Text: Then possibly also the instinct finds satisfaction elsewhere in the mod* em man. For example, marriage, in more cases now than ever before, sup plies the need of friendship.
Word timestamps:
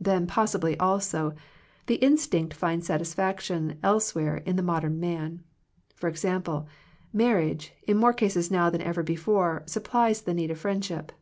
Then 0.00 0.26
possibly 0.26 0.80
also 0.80 1.34
the 1.84 1.96
instinct 1.96 2.54
finds 2.54 2.86
satisfaction 2.86 3.78
elsewhere 3.82 4.38
in 4.38 4.56
the 4.56 4.62
mod* 4.62 4.86
em 4.86 4.98
man. 4.98 5.44
For 5.94 6.08
example, 6.08 6.66
marriage, 7.12 7.74
in 7.86 7.98
more 7.98 8.14
cases 8.14 8.50
now 8.50 8.70
than 8.70 8.80
ever 8.80 9.02
before, 9.02 9.64
sup 9.66 9.84
plies 9.84 10.22
the 10.22 10.32
need 10.32 10.50
of 10.50 10.58
friendship. 10.58 11.12